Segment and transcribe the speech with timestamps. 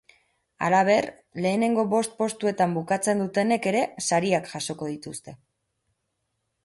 [0.67, 1.07] Halaber,
[1.45, 5.37] lehenengo bost postuetan bukatzen dutenek ere sariak jasoko dituzte.